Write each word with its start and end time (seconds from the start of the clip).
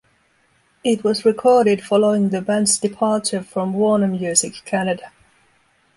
It 0.83 1.03
was 1.03 1.25
recorded 1.25 1.83
following 1.83 2.29
the 2.29 2.41
band's 2.41 2.79
departure 2.79 3.43
from 3.43 3.73
Warner 3.75 4.07
Music 4.07 4.63
Canada. 4.65 5.11